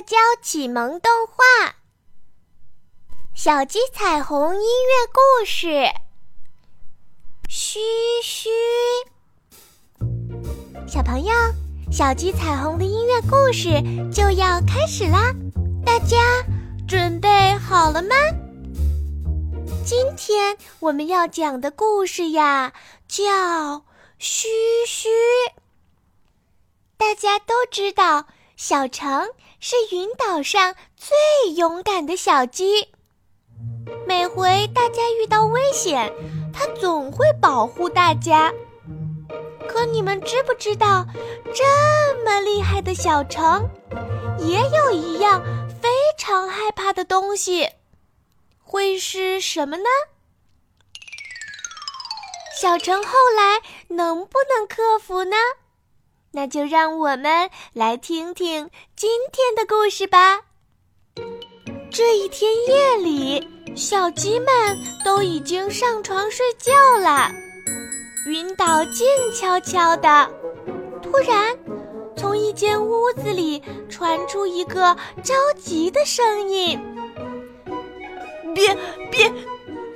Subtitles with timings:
[0.00, 1.34] 社交启蒙动画
[3.34, 5.66] 《小鸡彩虹音乐故事》。
[7.50, 7.78] 嘘
[8.22, 8.48] 嘘，
[10.88, 11.30] 小朋友，
[11.92, 13.68] 小鸡彩虹的音乐故事
[14.10, 15.34] 就要开始啦！
[15.84, 16.16] 大家
[16.88, 18.16] 准备好了吗？
[19.84, 22.72] 今天我们要讲的故事呀，
[23.06, 23.22] 叫
[24.18, 24.48] 《嘘
[24.86, 25.10] 嘘》。
[26.96, 28.26] 大家都知道。
[28.62, 29.26] 小橙
[29.58, 32.92] 是云岛上最勇敢的小鸡。
[34.06, 36.12] 每回大家遇到危险，
[36.52, 38.52] 它总会保护大家。
[39.66, 41.06] 可你们知不知道，
[41.54, 43.66] 这么厉害的小橙，
[44.38, 45.42] 也有一样
[45.80, 47.66] 非常害怕的东西，
[48.62, 49.88] 会是什么呢？
[52.60, 55.36] 小橙后来能不能克服呢？
[56.32, 60.40] 那就让我们来听听今天的故事吧。
[61.90, 64.48] 这一天夜里，小鸡们
[65.04, 67.30] 都已经上床睡觉了。
[68.26, 70.30] 云岛静悄悄的，
[71.02, 71.58] 突然，
[72.16, 76.78] 从一间屋子里传出一个着急的声音
[78.54, 78.76] ：“憋
[79.10, 79.28] 憋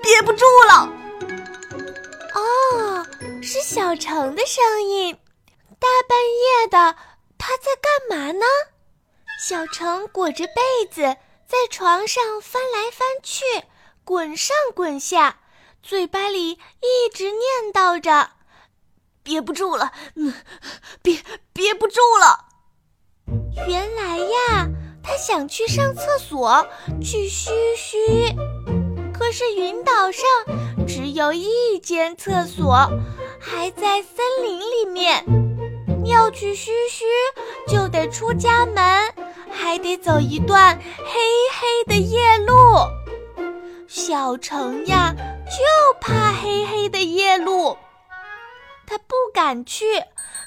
[0.02, 0.92] 憋不住了！”
[2.34, 3.06] 哦，
[3.40, 5.16] 是小橙的声音。
[6.68, 6.96] 大半夜的，
[7.38, 8.44] 他在干嘛呢？
[9.38, 11.02] 小橙裹着被子
[11.46, 13.44] 在床上翻来翻去，
[14.04, 15.40] 滚上滚下，
[15.82, 18.30] 嘴巴里一直念叨着
[19.22, 20.34] ：“憋不住了，嗯，
[21.02, 22.46] 憋憋不住了。”
[23.68, 24.68] 原来呀，
[25.02, 26.66] 他想去上厕所，
[27.02, 28.34] 去嘘嘘。
[29.12, 30.24] 可是云岛上
[30.86, 32.90] 只有一间厕所，
[33.40, 35.53] 还在森林里面。
[36.06, 37.04] 要去嘘嘘，
[37.68, 39.12] 就得出家门，
[39.50, 41.20] 还得走一段黑
[41.52, 42.54] 黑的夜路。
[43.86, 45.14] 小橙呀，
[45.46, 47.76] 就怕黑黑的夜路，
[48.86, 49.84] 他不敢去，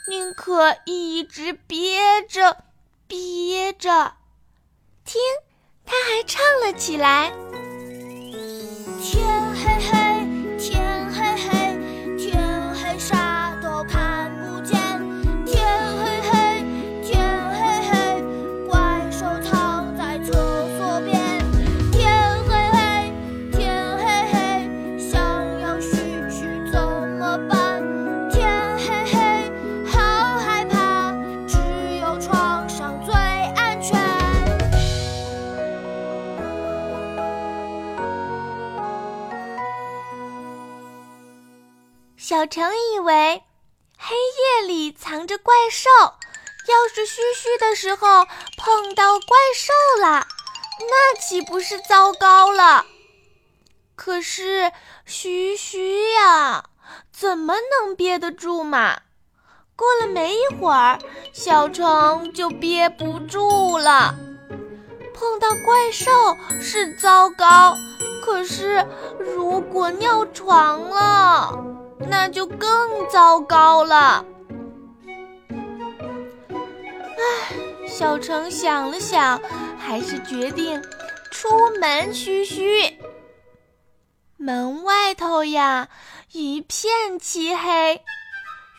[0.09, 2.57] 宁可一直憋着，
[3.07, 4.13] 憋着。
[5.05, 5.21] 听，
[5.85, 7.31] 他还唱了起来。
[42.37, 43.41] 小橙以为
[43.97, 45.89] 黑夜里藏着怪兽，
[46.67, 48.27] 要是嘘嘘的时候
[48.59, 50.27] 碰到怪兽了，
[50.81, 52.85] 那岂不是糟糕了？
[53.95, 54.71] 可是
[55.03, 56.65] 嘘嘘呀，
[57.11, 58.99] 怎么能憋得住嘛？
[59.75, 60.99] 过了没一会儿，
[61.33, 64.13] 小橙就憋不住了。
[65.11, 66.11] 碰到怪兽
[66.61, 67.75] 是糟糕，
[68.23, 68.85] 可是
[69.17, 71.73] 如果尿床了……
[71.99, 74.25] 那就更糟糕了。
[77.17, 77.55] 唉，
[77.87, 79.41] 小城想了想，
[79.77, 80.81] 还是决定
[81.31, 81.49] 出
[81.79, 82.97] 门嘘嘘。
[84.37, 85.89] 门外头呀，
[86.31, 87.93] 一片漆黑，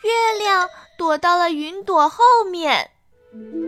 [0.03, 2.89] 月亮躲到了云朵后面。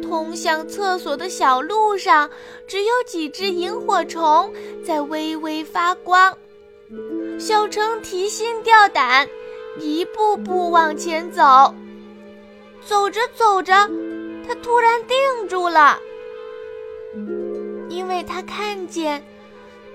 [0.01, 2.29] 通向厕所的小路上，
[2.67, 4.51] 只有几只萤火虫
[4.85, 6.35] 在微微发光。
[7.37, 9.27] 小城提心吊胆。
[9.79, 11.73] 一步步往前走，
[12.85, 13.73] 走着走着，
[14.47, 15.97] 他突然定住了，
[17.89, 19.23] 因为他看见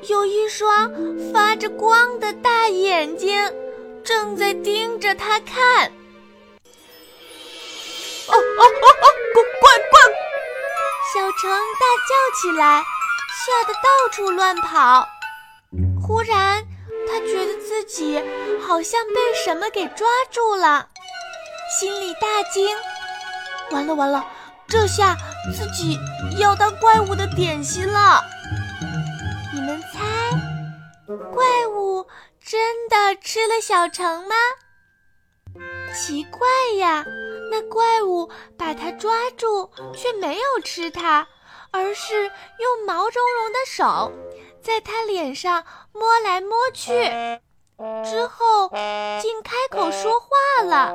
[0.09, 0.91] 有一双
[1.33, 3.53] 发着光的大眼睛
[4.03, 5.87] 正在盯着他看。
[8.29, 9.37] 哦哦哦哦！
[9.61, 10.01] 怪怪！
[11.15, 12.83] 小城大叫起来，
[13.31, 15.07] 吓得到处乱跑。
[16.01, 16.67] 忽然。
[17.09, 18.23] 他觉得自己
[18.67, 20.89] 好像被什么给抓住了，
[21.79, 22.69] 心里大惊。
[23.71, 24.25] 完了完了，
[24.69, 25.17] 这下
[25.55, 25.99] 自己
[26.39, 28.23] 要当怪物的点心了。
[29.55, 30.31] 你们猜，
[31.33, 32.07] 怪物
[32.45, 34.35] 真的吃了小橙吗？
[35.95, 36.47] 奇怪
[36.79, 37.05] 呀，
[37.51, 41.27] 那怪物把它抓住，却没有吃它，
[41.71, 44.13] 而是用毛茸茸的手。
[44.67, 46.93] 在他脸上摸来摸去，
[48.05, 48.69] 之后
[49.23, 50.27] 竟开口说话
[50.65, 50.93] 了：“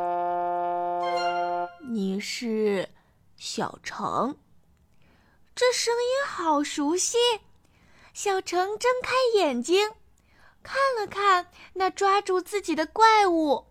[1.90, 2.90] 你是
[3.38, 4.36] 小橙，
[5.56, 7.18] 这声音好熟悉。
[8.14, 9.92] 小程睁开眼睛，
[10.62, 13.68] 看了看那抓住自己的怪物。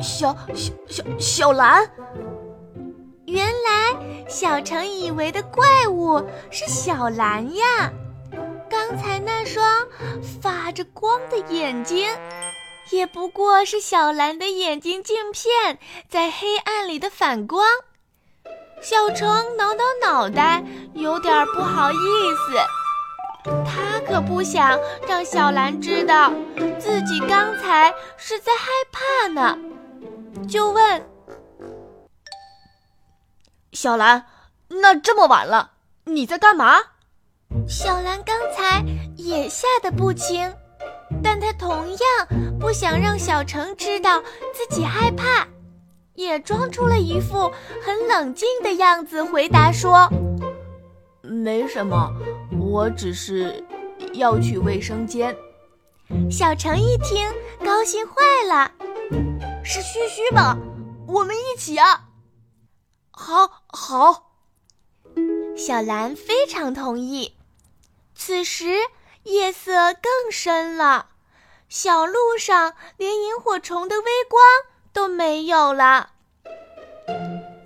[0.00, 1.90] 小小小小蓝，
[3.28, 7.92] 原来小程以为的怪物是小蓝呀。
[8.70, 9.86] 刚才那双
[10.40, 12.08] 发着光的眼睛，
[12.90, 15.78] 也不过是小蓝的眼睛镜片
[16.08, 17.66] 在黑暗里的反光。
[18.80, 19.28] 小程
[19.58, 20.64] 挠挠脑袋，
[20.94, 23.52] 有点不好意思。
[23.66, 26.32] 他可不想让小蓝知道
[26.78, 29.58] 自己刚才是在害怕呢，
[30.48, 31.06] 就问
[33.72, 34.26] ：“小兰，
[34.68, 35.72] 那这么晚了，
[36.04, 36.76] 你在干嘛？”
[37.68, 38.84] 小兰刚才
[39.16, 40.52] 也吓得不轻，
[41.22, 44.20] 但她同样不想让小程知道
[44.52, 45.46] 自己害怕，
[46.14, 47.50] 也装出了一副
[47.82, 50.08] 很冷静的样子，回答说
[51.22, 52.12] ：“没什么，
[52.58, 53.64] 我只是
[54.12, 55.34] 要去卫生间。”
[56.30, 57.30] 小程一听，
[57.64, 58.14] 高兴坏
[58.48, 58.72] 了
[59.64, 60.56] ：“是嘘嘘吧？
[61.06, 62.07] 我们一起啊
[63.18, 64.30] ！”“好，好。”
[65.58, 67.34] 小蓝非常同意。
[68.14, 68.76] 此时
[69.24, 71.06] 夜色更深了，
[71.68, 74.40] 小路上连萤火虫的微光
[74.92, 76.10] 都没有了。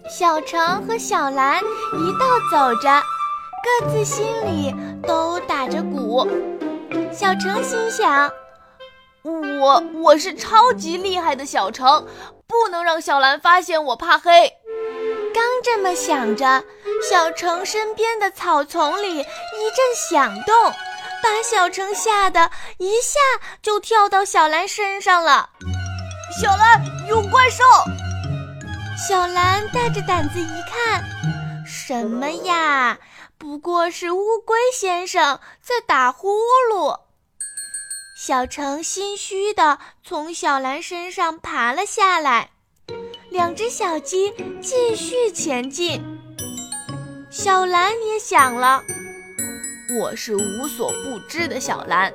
[0.09, 3.03] 小程和小蓝一道走着，
[3.63, 4.75] 各自心里
[5.07, 6.27] 都打着鼓。
[7.13, 8.33] 小程心想
[9.23, 12.07] ：“我我是超级厉害的小程，
[12.47, 14.51] 不能让小蓝发现我怕黑。”
[15.35, 16.65] 刚这么想着，
[17.09, 20.55] 小城身边的草丛里一阵响动，
[21.23, 23.19] 把小城吓得一下
[23.63, 25.51] 就跳到小兰身上了。
[26.41, 27.63] 小兰有怪兽！
[29.09, 31.05] 小兰带着胆子一看，
[31.67, 32.99] 什么呀？
[33.39, 36.37] 不过是乌龟先生在打呼
[36.73, 37.01] 噜。
[38.17, 42.51] 小城心虚地从小兰身上爬了下来。
[43.33, 44.31] 两只小鸡
[44.61, 46.05] 继续前进，
[47.31, 48.83] 小蓝也想了：
[49.99, 52.13] 我是无所不知的小蓝，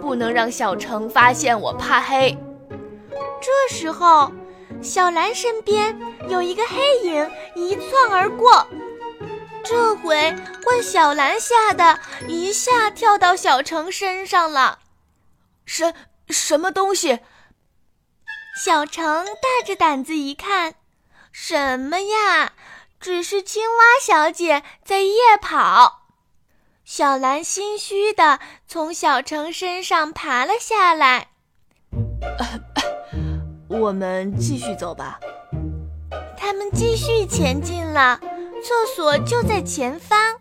[0.00, 2.34] 不能让小程发现我怕黑。
[3.42, 4.32] 这时候，
[4.82, 5.94] 小蓝身边
[6.30, 8.66] 有一个黑影一窜而过，
[9.62, 10.34] 这回
[10.64, 14.78] 换小蓝吓得一下跳到小城身上了。
[15.66, 15.92] 什
[16.30, 17.20] 什么东西？
[18.54, 20.74] 小程大着胆子一看，
[21.32, 22.52] 什么呀？
[23.00, 26.02] 只是青蛙小姐在夜跑。
[26.84, 31.30] 小蓝心虚的从小程身上爬了下来。
[33.66, 35.18] 我们继续走吧。
[36.36, 38.20] 他们继续前进了，
[38.62, 40.40] 厕所就在前方。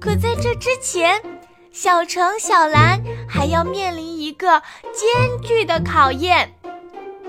[0.00, 1.22] 可在这之前，
[1.70, 2.98] 小程、小蓝
[3.28, 4.62] 还要面临一个
[4.94, 6.55] 艰巨的考验。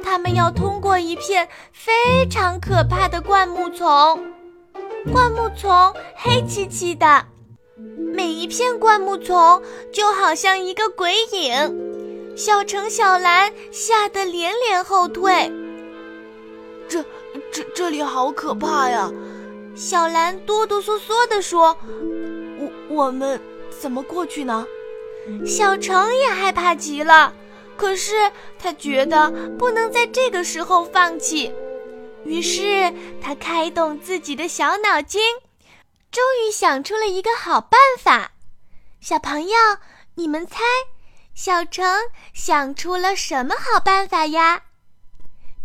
[0.10, 3.86] 他们要通过一片非常可怕的灌木丛，
[5.12, 7.26] 灌木丛黑漆漆的，
[8.14, 12.38] 每一片灌木丛就好像一个鬼影。
[12.38, 15.52] 小橙、小蓝吓得连连后退。
[16.88, 17.04] 这、
[17.52, 19.12] 这、这里好可怕呀！
[19.76, 21.78] 小蓝哆哆嗦嗦地说
[22.58, 23.38] ：“我、我们
[23.78, 24.66] 怎么过去呢？”
[25.46, 27.34] 小橙也害怕极了。
[27.78, 31.54] 可是他觉得不能在这个时候放弃，
[32.26, 32.92] 于是
[33.22, 35.22] 他开动自己的小脑筋，
[36.12, 38.32] 终于想出了一个好办法。
[39.00, 39.56] 小朋友，
[40.16, 40.58] 你们猜，
[41.36, 41.86] 小城
[42.34, 44.64] 想出了什么好办法呀？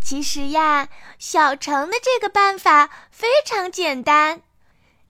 [0.05, 0.89] 其实呀，
[1.19, 4.43] 小城的这个办法非常简单，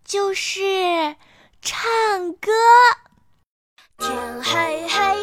[0.05, 1.17] 就是
[1.61, 2.53] 唱歌。
[3.99, 5.22] 天黑黑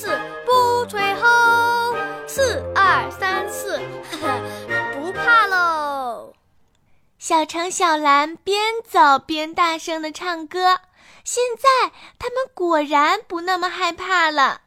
[0.00, 0.08] 四，
[0.46, 1.94] 不退后。
[2.26, 3.78] 四二三四，
[4.94, 6.32] 不怕喽。
[7.18, 10.80] 小橙、小蓝边走边大声的唱歌，
[11.22, 14.62] 现在他们果然不那么害怕了。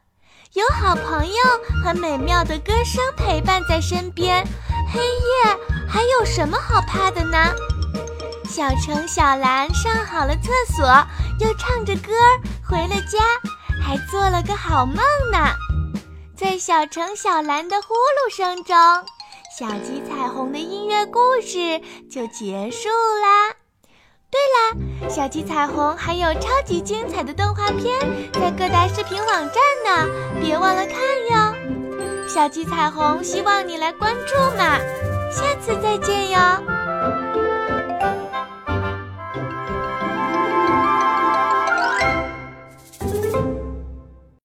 [0.52, 1.34] 有好朋友
[1.82, 4.46] 和美妙的歌声陪伴在身边，
[4.92, 7.52] 黑夜还有什么好怕的呢？
[8.48, 10.86] 小橙、小蓝上好了厕所，
[11.40, 12.12] 又唱着歌
[12.64, 13.18] 回了家，
[13.84, 14.96] 还做了个好梦
[15.30, 15.38] 呢。
[16.34, 18.76] 在小橙、小蓝的呼噜声中，
[19.58, 23.54] 小鸡彩虹的音乐故事就结束啦。
[24.30, 28.00] 对了，小鸡彩虹还有超级精彩的动画片
[28.32, 30.08] 在各大视频网站呢，
[30.40, 30.96] 别忘了看
[31.30, 32.26] 哟。
[32.26, 34.78] 小鸡彩虹希望你来关注嘛，
[35.30, 36.38] 下次再见哟。